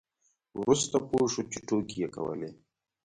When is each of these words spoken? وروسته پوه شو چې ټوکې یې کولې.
وروسته 0.61 0.95
پوه 1.07 1.25
شو 1.33 1.41
چې 1.51 1.59
ټوکې 1.67 1.97
یې 2.01 2.07
کولې. 2.15 2.49